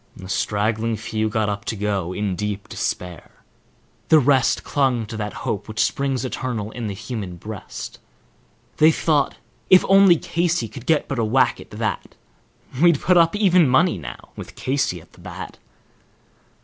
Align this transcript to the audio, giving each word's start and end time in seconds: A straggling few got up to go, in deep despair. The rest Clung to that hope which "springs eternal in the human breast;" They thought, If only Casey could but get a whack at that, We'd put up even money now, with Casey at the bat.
A 0.19 0.27
straggling 0.27 0.97
few 0.97 1.29
got 1.29 1.47
up 1.47 1.63
to 1.65 1.75
go, 1.75 2.11
in 2.11 2.35
deep 2.35 2.67
despair. 2.67 3.29
The 4.09 4.17
rest 4.17 4.63
Clung 4.63 5.05
to 5.05 5.15
that 5.15 5.31
hope 5.45 5.67
which 5.67 5.79
"springs 5.83 6.25
eternal 6.25 6.71
in 6.71 6.87
the 6.87 6.95
human 6.95 7.35
breast;" 7.35 7.99
They 8.77 8.91
thought, 8.91 9.35
If 9.69 9.85
only 9.87 10.15
Casey 10.15 10.67
could 10.67 10.87
but 10.87 11.07
get 11.07 11.19
a 11.19 11.23
whack 11.23 11.61
at 11.61 11.69
that, 11.69 12.15
We'd 12.81 12.99
put 12.99 13.15
up 13.15 13.35
even 13.35 13.69
money 13.69 13.99
now, 13.99 14.29
with 14.35 14.55
Casey 14.55 14.99
at 14.99 15.13
the 15.13 15.21
bat. 15.21 15.59